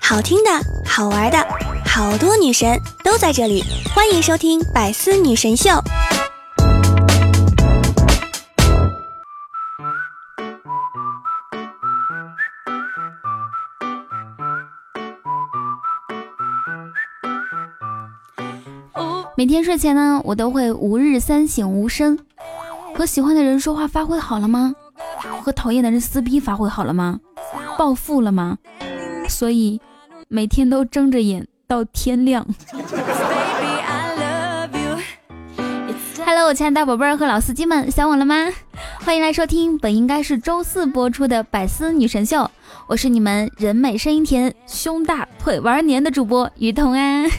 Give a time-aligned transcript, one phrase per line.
[0.00, 0.50] 好听的，
[0.86, 1.46] 好玩的，
[1.84, 5.70] 好多女神都在这里，欢迎收听《百思女神秀》。
[19.36, 22.18] 每天睡前呢，我都会吾日三省吾身：
[22.94, 24.74] 和喜欢的人说话发挥好了吗？
[25.46, 27.20] 和讨厌的人撕逼发挥好了吗？
[27.78, 28.58] 暴富了吗？
[29.28, 29.80] 所以
[30.26, 32.44] 每天都睁着眼到天亮。
[36.24, 38.34] Hello，我亲爱的宝贝儿和老司机们，想我了吗？
[39.04, 42.50] 欢迎来收听本应该是周四播出的百思女神秀，
[42.88, 47.24] 我是你们人美声音甜、胸大腿玩黏的主播于彤啊。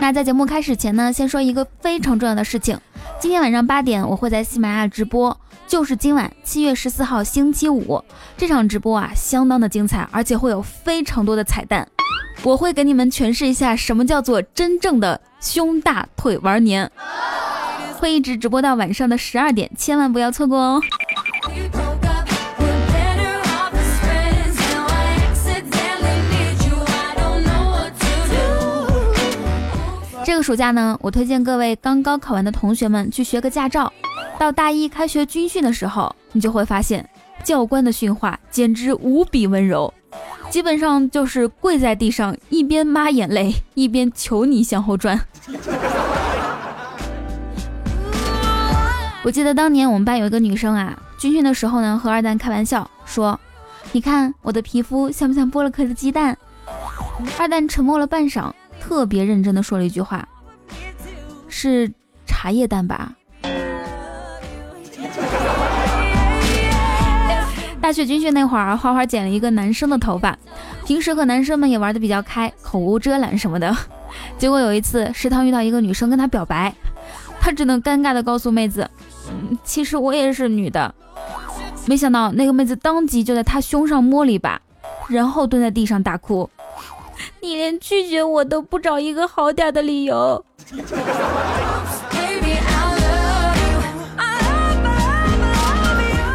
[0.00, 2.80] 那在节目开始前呢，先说一个非常重要的事情。
[3.20, 5.36] 今天晚上八点，我会在喜马拉雅直播，
[5.66, 8.00] 就是今晚七月十四号星期五
[8.36, 11.86] 这场直播啊，相当的精彩，而且会有非常多的彩蛋。
[12.44, 16.88] 我会给你们诠释一下什么叫做真正的胸大腿玩年，
[17.98, 20.80] 会一直直播到晚上的十二点，千万不要错过哦。
[30.28, 33.90] 这个暑假呢，我推荐各位刚高考完的同学们去学个驾照。
[34.38, 37.08] 到大一开学军训的时候，你就会发现
[37.42, 39.90] 教官的训话简直无比温柔，
[40.50, 45.18] 基本上就是跪在地上，一边抹眼泪，一边求你向后转。
[49.24, 53.40] 我记得当年我们班有一个女生啊，军训的时候呢，和二蛋开玩笑说
[53.92, 56.36] ：“你看我的皮肤像不像剥了壳的鸡蛋？”
[57.40, 58.52] 二蛋沉默了半晌。
[58.88, 60.26] 特别认真的说了一句话，
[61.46, 61.92] 是
[62.26, 63.12] 茶叶蛋吧？
[67.82, 70.38] 大学军训那会儿，花花剪了一个男生的头发，
[70.86, 73.76] 平时和男生们也玩的比较开，口无遮拦什么的。
[74.38, 76.74] 结果有一次食堂遇到一个女生跟他表白，
[77.38, 78.90] 他只能尴尬的告诉妹子，
[79.64, 80.94] 其实我也是女的。
[81.84, 84.58] 没想到那个妹子当即就在他胸上摸了一把，
[85.10, 86.48] 然后蹲在地上大哭。
[87.40, 90.44] 你连拒绝我都不找一个好点的理由。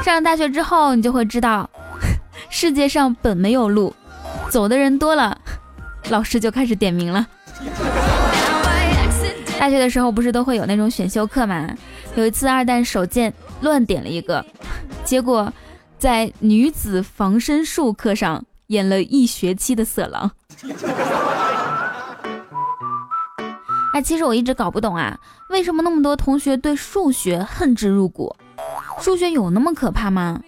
[0.03, 1.69] 上了大学之后，你就会知道，
[2.50, 3.94] 世界上本没有路，
[4.50, 5.38] 走的人多了，
[6.09, 7.25] 老师就开始点名了。
[9.59, 11.69] 大学的时候不是都会有那种选修课吗？
[12.16, 14.46] 有一次二蛋手贱乱点了一个，
[15.06, 15.52] 结果
[15.97, 20.30] 在女子防身术课上演了一学期的色狼。
[23.94, 25.18] 哎，其实我一直搞不懂啊，
[25.50, 28.36] 为什么那么多同学对数学恨之入骨？
[29.00, 30.42] 数学有那么可怕吗？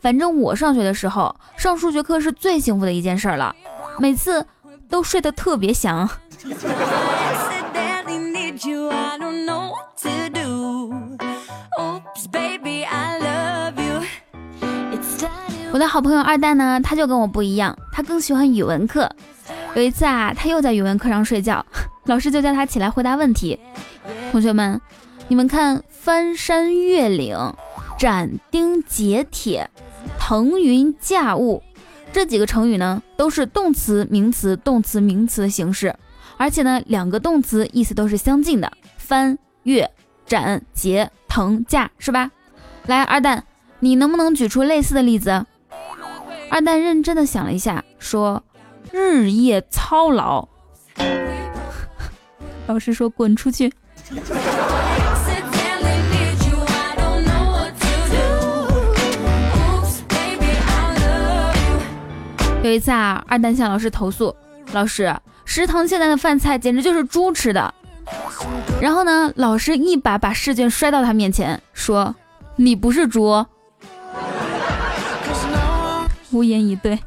[0.00, 3.54] 反正我上学的时候，上数学课是最幸福的一件事了，
[3.98, 4.46] 每次
[4.88, 6.08] 都睡得特别香。
[15.72, 19.10] 我的好朋友二蛋呢，他就跟我不一样，他更喜欢语文课。
[19.74, 21.64] 有一次啊，他又在语文课上睡觉，
[22.04, 23.58] 老师就叫他起来回答问题。
[24.30, 24.80] 同学们，
[25.28, 27.36] 你们看，翻山越岭、
[27.98, 29.70] 斩钉截铁、
[30.18, 31.62] 腾云驾雾
[32.12, 35.94] 这几个成语呢，都是动词、名词、动词、名词的形式，
[36.36, 39.90] 而且呢，两个动词意思都是相近的，翻、越、
[40.26, 42.30] 斩、截、腾、驾，是吧？
[42.86, 43.44] 来，二蛋，
[43.80, 45.46] 你能不能举出类似的例子？
[46.50, 48.42] 二蛋认真的想了一下，说。
[48.90, 50.46] 日夜操劳，
[52.66, 53.72] 老师说滚出去。
[62.62, 64.34] 有一次啊，二蛋向老师投诉，
[64.72, 65.12] 老师，
[65.44, 67.74] 食堂现在的饭菜简直就是猪吃的。
[68.80, 72.14] 然后呢，老师一把把试卷摔到他面前，说
[72.54, 73.44] ：“你不是猪。”
[76.30, 76.98] 无言以对。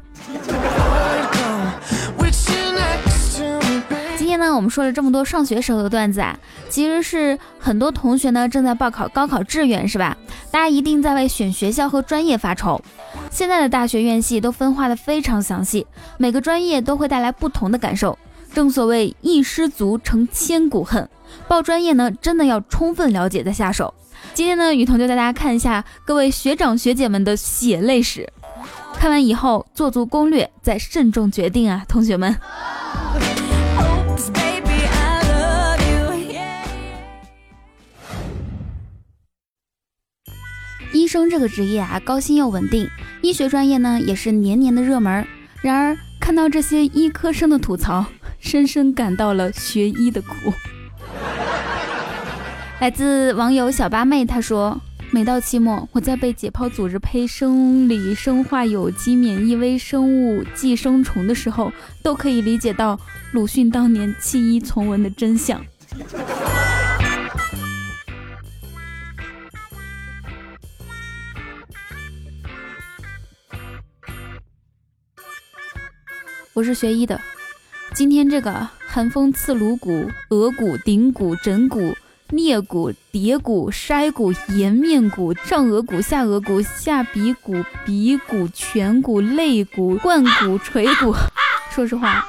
[4.56, 6.38] 我们说了这么多上学时候的段子啊，
[6.70, 10.16] 其实是很多同学呢正在报考高考志愿，是吧？
[10.50, 12.80] 大家一定在为选学校和专业发愁。
[13.30, 15.86] 现在的大学院系都分化的非常详细，
[16.16, 18.18] 每个专业都会带来不同的感受。
[18.54, 21.06] 正所谓一失足成千古恨，
[21.46, 23.92] 报专业呢真的要充分了解再下手。
[24.32, 28.26] 今天呢，雨桐就带大家看一下各位学长学姐们的血泪史，
[28.94, 32.34] 看完以后做足攻略，再慎重决定啊，同学们。
[41.06, 42.90] 医生这个职业啊，高薪又稳定，
[43.22, 45.24] 医学专业呢也是年年的热门。
[45.62, 48.04] 然而看到这些医科生的吐槽，
[48.40, 50.34] 深深感到了学医的苦。
[52.82, 54.80] 来自网友小八妹，她说
[55.12, 61.72] ：“每到期末，我在背解剖组织胚、生理、生化、有机、免疫、微生物、寄生虫的时候，
[62.02, 62.98] 都可以理解到
[63.30, 65.64] 鲁迅当年弃医从文的真相。”
[76.56, 77.20] 我是学医的，
[77.92, 81.94] 今天这个寒风刺颅骨、额骨、顶骨、枕骨、
[82.30, 91.14] 颞骨、蝶骨、筛骨、颜面骨、上颚骨、下颚骨、下鼻骨、鼻骨、颧骨、肋骨、冠骨、垂骨。
[91.70, 92.26] 说实话，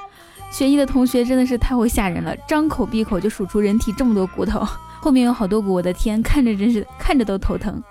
[0.52, 4.60] 学医的同学真的是太会吓人了，张口闭口就数出人体这么多骨头，
[5.00, 7.82] 后面有好多骨，我的天，看着真是看着都头疼。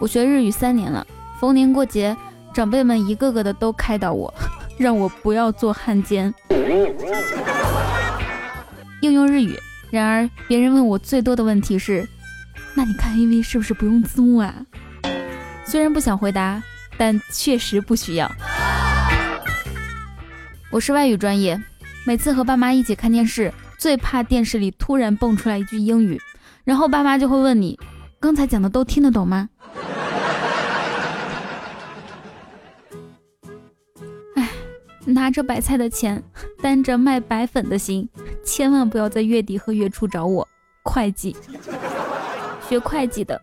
[0.00, 1.06] 我学日语三年了，
[1.38, 2.16] 逢年过节。
[2.60, 4.30] 长辈们一个个的都开导我，
[4.76, 6.30] 让我不要做汉奸，
[9.00, 9.58] 应用日语。
[9.90, 12.06] 然而，别人问我最多的问题是：
[12.74, 14.54] 那你看 AV 是不是不用字幕啊？
[15.64, 16.62] 虽然不想回答，
[16.98, 18.30] 但确实不需要。
[20.70, 21.58] 我是外语专业，
[22.04, 26.20] 每次和爸妈一起看电视，最怕电视里突然蹦出来一句英语，
[26.64, 27.80] 然后爸妈就会问你：
[28.20, 29.48] 刚才讲的都听得懂吗？
[35.12, 36.22] 拿着白菜的钱，
[36.62, 38.08] 担着卖白粉的心，
[38.44, 40.46] 千万不要在月底和月初找我。
[40.82, 41.36] 会计，
[42.68, 43.40] 学会计的，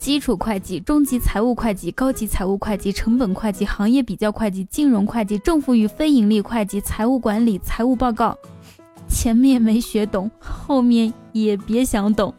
[0.00, 8.38] 基础会计、中级财务会计、高级财务会计、成本会计、行业比较会计、金融会计、政府与非盈利会计、财务管理、财务报告，
[9.08, 12.32] 前面没学懂，后面也别想懂。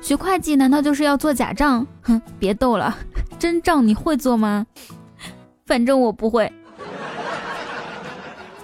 [0.00, 1.86] 学会计难道就是要做假账？
[2.02, 2.96] 哼，别逗了，
[3.38, 4.66] 真账你会做吗？
[5.66, 6.52] 反正我不会。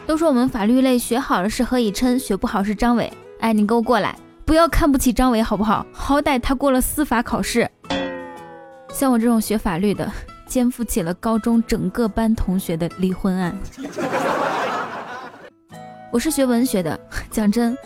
[0.06, 3.12] 都说我们法律类学好了是何以琛，学不好是张伟。
[3.40, 5.86] 哎，你给我过来，不要看不起张伟好不好？
[5.92, 7.70] 好歹他过了司法考试。
[8.92, 10.10] 像我这种学法律的，
[10.46, 13.56] 肩负起了高中整个班同学的离婚案。
[16.12, 16.98] 我是学文学的，
[17.30, 17.78] 讲真。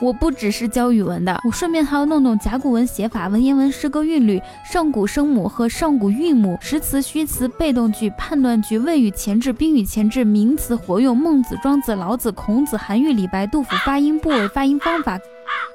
[0.00, 15.18] 我不只是教语文的，我顺便还要弄懂甲骨文写法、文言文诗歌韵律、上古声母和上古韵母、实词、虚词、被动句、判断句、谓语前置、宾语前置、名词活用、孟子、庄子、老子、孔子、韩愈、李白、杜甫、发音部位、发音方法、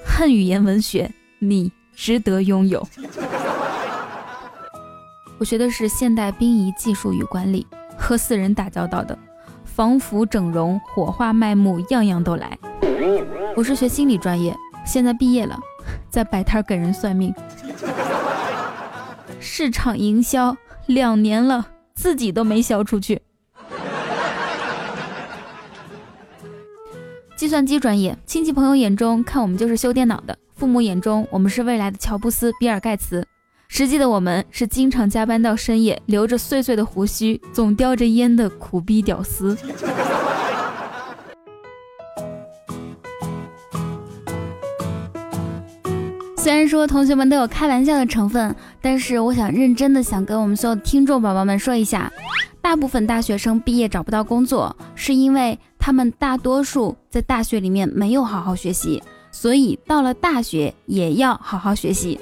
[0.04, 2.86] 汉语言文学，你值得拥有。
[5.38, 9.16] 我学的是现代殡仪技术与管理，和死人打交道的，
[9.76, 12.58] 防腐整容、火化卖木，样样都来。
[13.58, 14.56] 我是学心理专业，
[14.86, 15.60] 现在毕业了，
[16.10, 17.36] 在摆摊给人算命。
[19.42, 20.56] 市场营销
[20.86, 23.22] 两年了，自己都没销出去。
[27.36, 33.28] 计算机专业，亲戚朋友眼中看我们就是修电脑的，父母眼中我们是未来的乔布斯、比尔盖茨，
[33.68, 39.58] 实际的我们是经常加班到深夜，留着碎碎的胡须，总叼着烟的苦逼屌丝。
[46.38, 52.14] 虽然说同学们都有开玩笑的成分，但是我想认真的想跟我们所有的听众宝宝们说一下，
[52.62, 59.02] 大部分大学生毕业找不到工作，是因为他们大多数在大学里面没有好好学习，
[59.32, 62.20] 所以到了大学也要好好学习。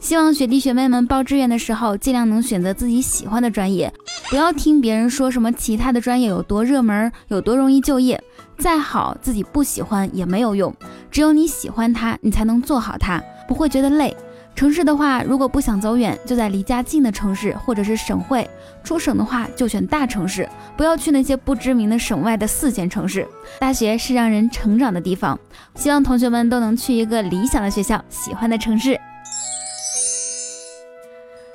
[0.00, 3.92] 希望学弟学妹们报志愿的时候，尽量能选择自己喜欢的专业，
[4.30, 8.22] 不要听别人说什么其他的专业有多热门，有多容易就业。
[8.58, 10.74] 再好，自己不喜欢也没有用，
[11.10, 14.16] 只有你喜欢它，你才能做好它，不会觉得累。
[14.54, 18.44] 城市的话，如果不想走远，就在离家近的城市或者是省会；
[18.84, 20.46] 出省的话，就选大城市，
[20.76, 23.26] 不要去那些不知名的省外的四线城市。
[23.58, 25.38] 大学是让人成长的地方，
[25.74, 29.00] 希望同学们都能去一个理想的学校，喜欢的城市。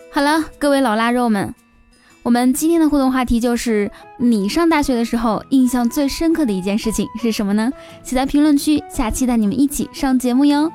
[0.10, 1.54] 好了，各位老腊肉们。
[2.24, 7.72] 我们今天的互动话题就是：你上大学的时候印象最深刻的一件事情是什么呢？
[8.04, 10.72] 写在评论区，下期带你们一起上节目哟。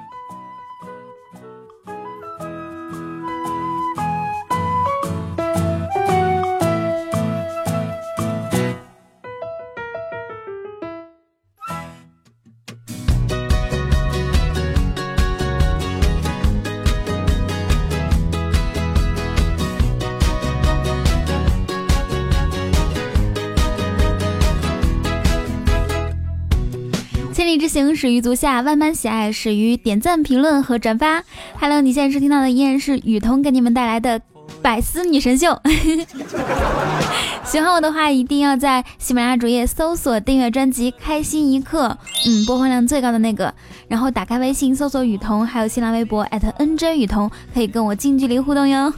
[27.90, 31.24] 始于足下，万般喜爱始于点赞、评论和转发。
[31.58, 34.20] Hello，你现在收听到的依然是雨桐给你们带来的
[34.62, 35.60] 百思女神秀。
[37.44, 41.88] 喜欢我的话，一定要在喜马拉雅主页搜索订阅专辑《开心一刻》，
[42.26, 43.52] 嗯，播放量最高的那个。
[43.88, 48.92] 然后打开微信搜索雨桐，还有新浪微博 @nj 雨桐，可以跟我近距离互动哟。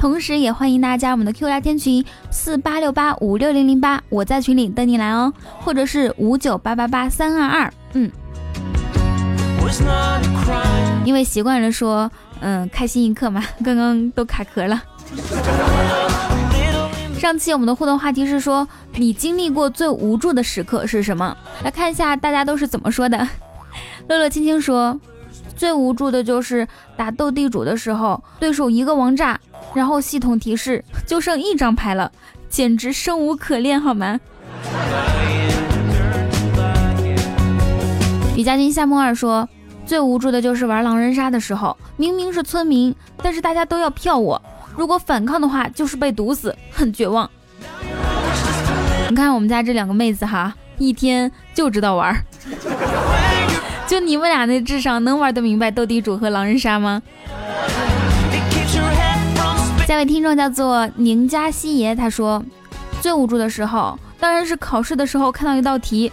[0.00, 8.10] 同时，也欢迎大家加我们的 Q 聊天群四八六八五六零零八，我在群里等你来哦，或者是五九八八八三二二，嗯。
[11.04, 12.10] 因为习惯了说，
[12.40, 14.82] 嗯，开心一刻嘛， 刚刚都卡壳了。
[17.18, 21.36] 上期我们的互动话题是说，你经历过最无助的时刻是什么？
[21.64, 23.26] 来看一下大家都是怎么说的。
[24.08, 24.98] 乐乐青青说，
[25.56, 29.38] 最无助的就是打斗地主的时候，对手一个王炸。
[29.74, 32.10] 然后系统提示就剩一张牌了，
[32.48, 34.18] 简直生无可恋，好吗？
[38.34, 39.46] 李家军夏梦二说，
[39.88, 44.40] 最无助的就是玩狼人杀的时候，明明是村民，但是大家都要票我，
[44.76, 47.28] 如果反抗的话就是被毒死，很绝望。
[49.08, 52.14] 你看我们家这两个妹子哈，一天就知道玩，
[53.88, 57.00] 就你们俩那智商能玩得明白斗地主和狼人杀吗？
[59.86, 62.44] 下位听众叫做宁家西爷，他说
[63.00, 66.12] 最无助的时候，当然是考试的时候看到一道题，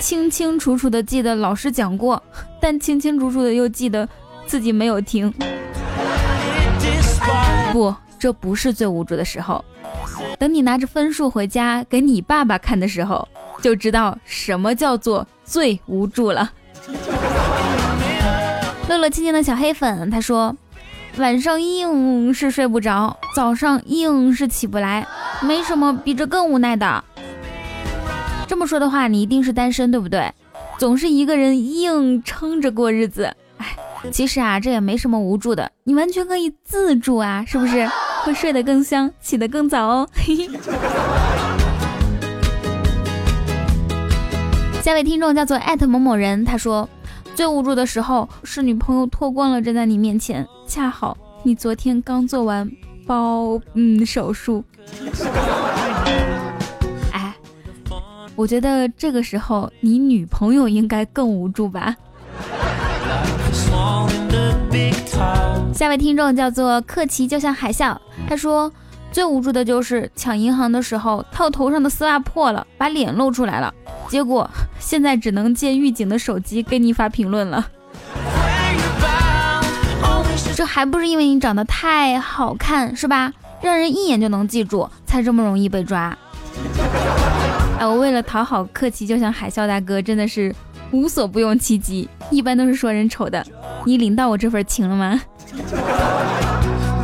[0.00, 2.22] 清清楚楚的记得老师讲过，
[2.60, 4.08] 但清清楚楚的又记得
[4.46, 5.32] 自己没有听。
[7.72, 9.64] 不，这不是最无助的时候。
[10.38, 13.26] 等你拿着分数回家给你爸爸看的时候，
[13.62, 16.50] 就知道什么叫做最无助了。
[18.88, 20.54] 乐乐亲亲的小黑粉，他说。
[21.18, 25.06] 晚上硬是睡不着，早上硬是起不来，
[25.40, 27.02] 没什么比这更无奈的。
[28.46, 30.32] 这么说的话，你一定是单身，对不对？
[30.78, 33.34] 总是一个人硬撑着过日子。
[33.58, 33.76] 哎，
[34.10, 37.88] 其实啊，这也没什么无助的，你完全可以自助啊，是不是？
[38.24, 40.08] 会睡得更香，起得更早哦。
[40.12, 40.48] 嘿嘿。
[44.82, 46.88] 下位听众叫做艾特某某人，他说。
[47.34, 52.66] 最无助的时候是女朋友脱光了站在你面前，恰好你昨天刚做完
[53.06, 54.64] 包嗯手术。
[58.36, 61.96] 我觉得这个时候你女朋友应该更无助吧。
[65.72, 67.96] 下位听众叫做克奇，就像海啸，
[68.28, 68.70] 他说
[69.10, 73.72] 最无助的就是抢银行的时候套头上的丝袜破了，把脸露出来了。
[74.08, 77.66] 结果现在只能借狱警的手机给你发评论了，
[80.54, 83.32] 这还不是因为你长得太好看是吧？
[83.62, 86.16] 让人一眼就能记住，才这么容易被抓。
[87.78, 90.54] 哎，我为了讨好客气，就像海啸大哥，真的是
[90.92, 92.08] 无所不用其极。
[92.30, 93.44] 一般都是说人丑的，
[93.84, 95.20] 你领到我这份情了吗？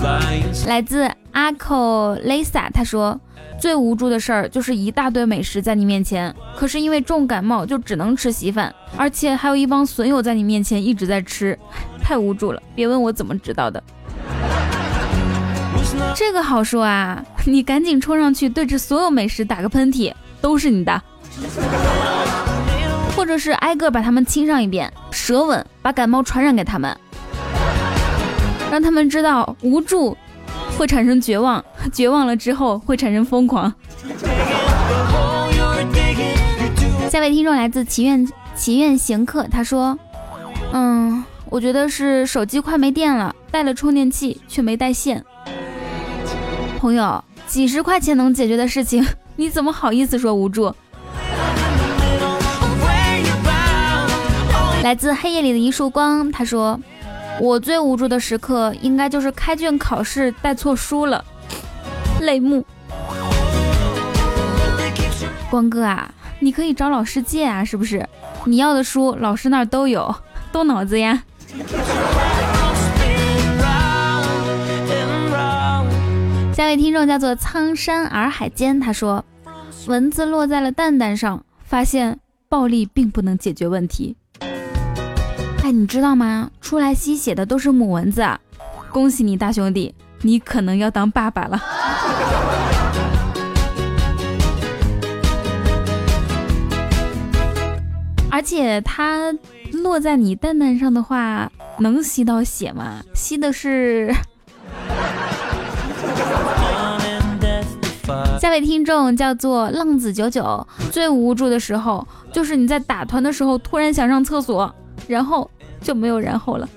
[0.67, 3.21] 来自阿口 Lisa，他说。
[3.61, 11.57] 最无助的事儿就是一大堆美食在你面前，可是因为重感冒就只能吃稀饭，而且还有一帮损友在你面前一直在吃，
[12.03, 12.61] 太无助了。
[12.75, 13.81] 别问我怎么知道的，
[16.17, 20.13] 这个好说啊，你赶紧冲上去对着所有美食打个喷嚏，
[20.43, 21.03] 都是你的，
[23.17, 26.95] 或者是挨个把他们亲上一遍，舌吻把感冒传染给他们，
[28.71, 30.15] 让他们知道无助。
[30.79, 33.73] 会产生绝望，绝望了之后会产生疯狂。
[37.11, 39.97] 下位听众来自祈愿祈愿行客，他说
[40.73, 45.23] ：“嗯，我觉得是手机快没电了，带了充电器却没带线。”
[46.81, 50.75] 朋友，几十块钱能解决的事情，你怎么好意思说无助？
[54.83, 56.79] 来自黑夜里的一束光，他说。
[57.41, 61.25] 我最无助的时刻，应该就是开卷考试带错书了，
[62.21, 62.65] 泪目。
[65.51, 68.07] 光哥啊，你可以找老师借啊，是不是？
[68.45, 70.15] 你要的书，老师那儿都有，
[70.53, 71.23] 动脑子呀。
[76.53, 79.25] 下位听众叫做苍山洱海间，他说，
[79.87, 84.15] 蚊子落在了蛋蛋上，发现暴力并不能解决问题。
[85.63, 86.51] 哎，你知道吗？
[86.61, 88.39] 出来吸血的都是母蚊子啊！
[88.91, 91.59] 恭喜你，大兄弟，你可能要当爸爸了。
[98.31, 99.35] 而且它
[99.73, 103.03] 落在你蛋蛋上的话，能吸到血吗？
[103.15, 104.15] 吸的是。
[108.41, 114.73] 下位听众叫做浪子九九，最无助的时候就是你在打团的时候突然想上厕所，
[115.07, 115.49] 然后
[115.81, 116.69] 就没有然后了。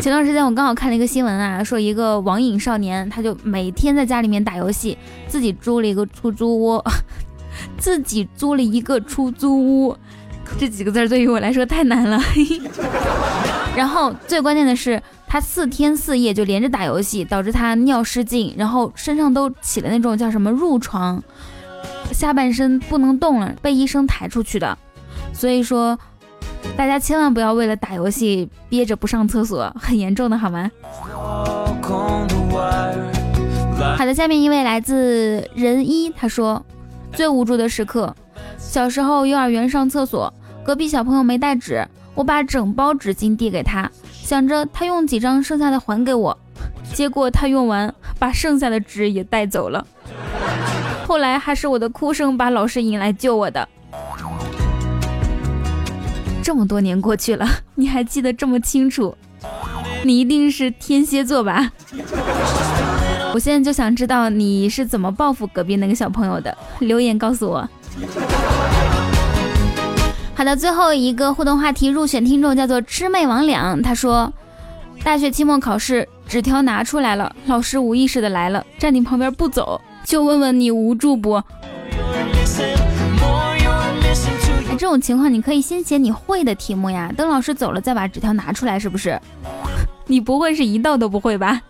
[0.00, 4.96] 前段时间我刚好看了一个新闻啊，说一个网瘾少年，他就每天在家里面打游戏，
[5.28, 6.82] 自己租了一个出租屋，
[7.78, 9.96] 自己租了一个出租屋，
[10.58, 12.20] 这几个字对于我来说太难了。
[13.76, 15.00] 然后最关键的是。
[15.32, 21.22] 他四天四夜就连着打游戏，导致他尿失禁，然后身上都起了那种叫什么褥疮，
[22.10, 24.76] 下半身不能动了，被医生抬出去的。
[25.32, 25.96] 所以说，
[26.76, 30.68] 大家千万不要为了打游戏憋着不上厕所，很严重的好吗？
[33.96, 36.60] 好的，下面一位来自仁一，他说
[37.12, 38.12] 最无助的时刻，
[38.58, 40.34] 小时候幼儿园上厕所，
[40.64, 43.88] 隔壁小朋友没带纸，我把整包纸巾递给他。
[44.30, 46.38] 想着他用几张剩下的还给我，
[46.94, 49.84] 结果他用完把剩下的纸也带走了。
[51.04, 53.68] 后来还是我的哭声把老师引来救我的。
[56.44, 57.44] 这么多年过去了，
[57.74, 59.12] 你还记得这么清楚？
[60.04, 61.72] 你一定是天蝎座吧？
[63.34, 67.68] 我现在就想知道你是怎么报复隔壁那个小朋友的，留言告诉我。
[70.40, 74.32] 好的，最后一个互动话题入选听众叫做魑魅魍魉，他说，
[75.04, 81.42] 大学期末考试纸条拿出来了，老师无意识的来了，站你旁边不走，就问问你无助不？
[84.78, 89.20] 这种情况你可以先写你会的题目呀，等老师走了再把纸条拿出来，是不是？
[90.08, 91.60] 你不会是一道都不会吧？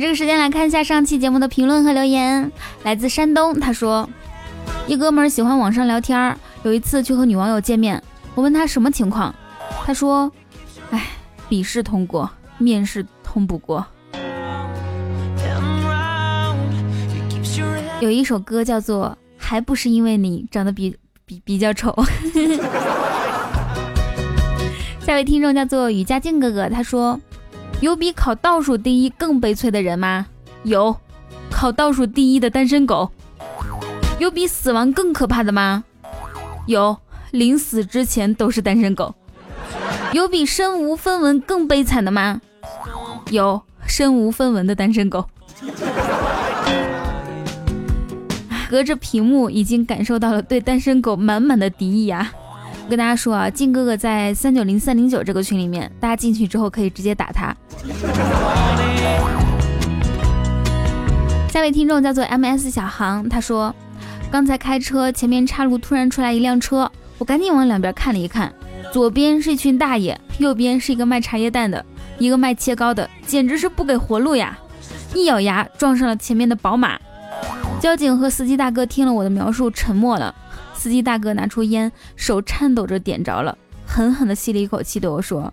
[0.00, 2.52] 这个时间来看一下上期节目的评论和留言。
[2.84, 4.08] 来自山东，他说：
[4.86, 8.00] 一哥们儿喜欢网上聊天儿，有一次去和女网友见面，
[8.36, 9.34] 我问他什么情况，
[9.84, 10.30] 他说：
[10.90, 11.08] 哎，
[11.48, 13.84] 笔试通过，面试通不过。
[18.00, 21.90] 有一首歌叫做《还不是因为你长得比比比较丑》。
[25.04, 27.18] 下位听众叫做雨佳静哥哥，他说。
[27.80, 30.26] 有比考倒数第一更悲催的人吗？
[30.64, 30.96] 有，
[31.48, 33.08] 考倒数第一的单身狗。
[34.18, 35.84] 有比死亡更可怕的吗？
[36.66, 36.96] 有，
[37.30, 39.14] 临死之前都是单身狗。
[40.12, 42.40] 有比身无分文更悲惨的吗？
[43.30, 45.24] 有，身无分文的单身狗。
[48.68, 52.32] 隔着屏幕已经感受到了对单身狗满满的敌意啊！
[52.88, 57.54] 我跟大家说啊，靖哥哥在三九零三零九这个群里面，大家进去之后可以直接打他。
[61.50, 63.74] 下位听众叫做 M S 小航，他说，
[64.30, 68.50] 刚才开车，前面岔路突然出来一辆车，我赶紧往两边看了一看，
[68.90, 71.84] 左边是一群大爷，右边是一个卖茶叶蛋的，
[72.18, 74.58] 一个卖切糕的，简直是不给活路呀！
[75.14, 76.98] 一咬牙撞上了前面的宝马。
[77.80, 80.34] 交警和司机大哥听了我的描述，沉默了。
[80.74, 85.52] 司机大哥拿出烟，手颤抖着点着了，狠狠地吸了一口气，对我说：“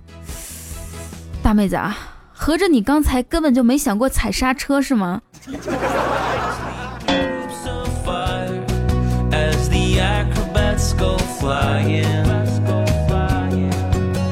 [1.42, 1.96] 大妹子啊，
[2.34, 5.22] 合着你刚才根本就没想过踩刹车是吗？”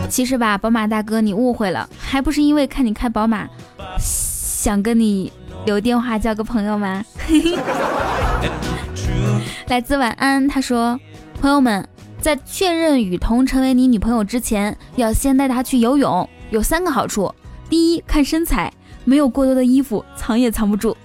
[0.10, 3.48] 其实吧，宝马大哥，你误会了，还不是因为看你开宝马，
[3.98, 5.32] 想跟你
[5.66, 7.04] 留电话交个朋友吗？
[9.68, 11.00] 来自晚安，他说
[11.40, 11.88] ：“朋友们，
[12.20, 17.34] 在确认雨桐成为你女朋友之前，要先带她去游泳，有三个好处：
[17.70, 18.72] 第一，看身材，
[19.06, 20.96] 没有过多的衣服藏也藏不住；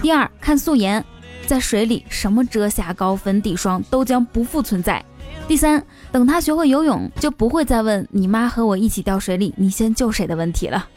[0.00, 1.04] 第二，看素颜，
[1.46, 5.00] 在水里什么遮瑕膏、粉底霜都将不复存在；
[5.46, 10.88] 第三，等她学会游泳，就不会再问你妈和我一起掉水里，你先救谁的问题了。”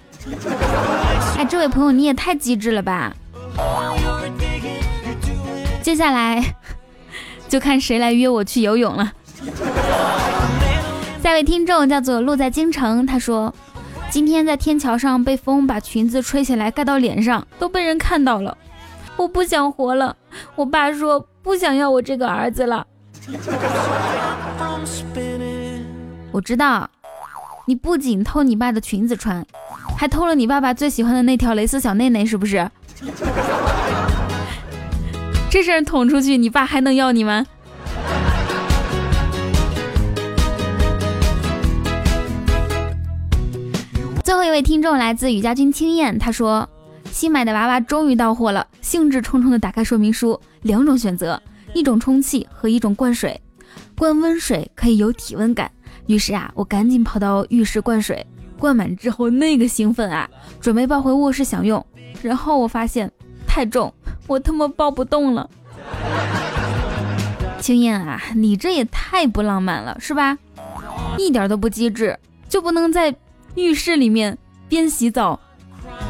[1.39, 3.13] 哎，这位朋友，你也太机智了吧！
[5.81, 6.43] 接下来
[7.47, 9.13] 就看谁来约我去游泳了。
[11.23, 13.55] 下位听众叫做落在京城，他说
[14.09, 18.57] 今天在天桥上被风把裙子吹起来盖到脸上，都被人看到了。
[19.15, 20.17] 我不想活了，
[20.55, 22.85] 我爸说不想要我这个儿子了。
[26.33, 26.89] 我知道，
[27.69, 29.45] 你不仅偷你爸的裙子穿，
[29.95, 32.67] 还偷了你爸爸最喜欢的那条蕾丝小内内，是不是？
[35.51, 37.45] 这事儿捅出去，你爸还能要你吗？
[44.23, 46.67] 最后一位听众来自雨家军青燕，他说
[47.13, 51.39] ：“新买的娃娃终于到货了，兴致冲冲的打开说明书，两种选择，
[51.75, 53.39] 一种充气和一种灌水。
[53.95, 55.69] 灌温水可以有体温感，
[56.09, 58.25] 于是啊，我赶紧跑到浴室灌水。
[58.57, 60.27] 灌满之后那个兴奋啊，
[60.59, 61.85] 准备抱回卧室享用，
[62.23, 63.09] 然后我发现
[63.47, 63.93] 太重，
[64.25, 65.47] 我他妈抱不动了。
[67.61, 70.35] 青燕啊，你这也太不浪漫了，是吧？
[71.19, 72.17] 一点都不机智，
[72.49, 73.15] 就不能在
[73.53, 74.35] 浴室里面
[74.67, 75.39] 边洗澡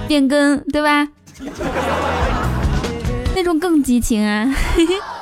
[0.07, 1.09] 边跟，对吧？
[3.35, 4.49] 那种更激情啊！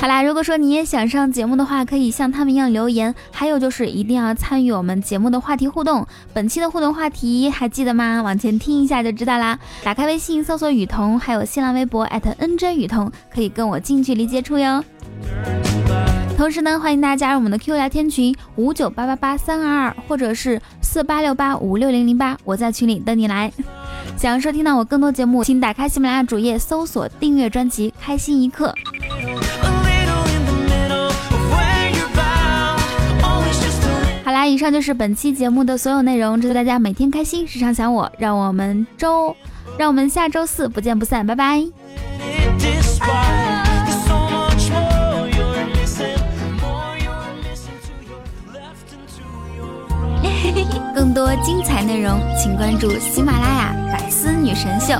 [0.00, 3.14] 好啦，如果说你也想上节目的话，可以像他们一样留言。
[3.30, 6.06] 还有就是一定要参与我们节目的话题互动。
[6.32, 8.22] 本期的互动话题还记得吗？
[8.22, 9.58] 往前听一下就知道啦。
[9.84, 14.82] 打开微信搜索雨桐，还有新浪微博 @NJ 雨桐，可以跟我近距离接触哟。
[16.34, 23.52] 同时呢，欢迎大家加入我们的 Q 聊天群五九八八八三二二，或者是四八六八五六零零八，我在群里等你来。
[24.16, 28.74] 想要收听到我更多节目，请打开喜马拉雅主页搜索订阅专辑《开心一刻》。
[34.40, 36.40] 啦，以上就是本期节目的所有内容。
[36.40, 38.10] 祝大家每天开心，时常想我。
[38.18, 39.36] 让我们周，
[39.76, 41.62] 让我们下周四不见不散，拜拜。
[50.94, 54.94] 更多精彩内容，请关注喜马拉雅《百思女神秀》。